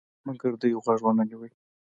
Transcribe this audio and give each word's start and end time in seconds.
مګر 0.25 0.51
دوی 0.61 0.73
غوږ 0.83 0.99
ونه 1.03 1.23
نیوی. 1.29 1.51